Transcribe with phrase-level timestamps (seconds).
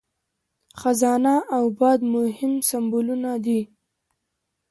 [0.79, 3.61] خزانه او باد مهم سمبولونه دي.